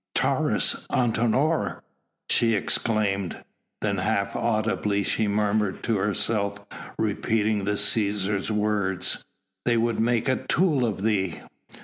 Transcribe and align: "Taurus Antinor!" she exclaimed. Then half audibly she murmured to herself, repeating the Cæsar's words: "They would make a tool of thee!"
"Taurus 0.15 0.87
Antinor!" 0.91 1.81
she 2.27 2.55
exclaimed. 2.55 3.43
Then 3.81 3.97
half 3.99 4.35
audibly 4.35 5.03
she 5.03 5.27
murmured 5.27 5.83
to 5.83 5.97
herself, 5.97 6.57
repeating 6.97 7.65
the 7.65 7.73
Cæsar's 7.73 8.51
words: 8.51 9.23
"They 9.63 9.77
would 9.77 9.99
make 9.99 10.27
a 10.27 10.43
tool 10.47 10.87
of 10.87 11.03
thee!" 11.03 11.41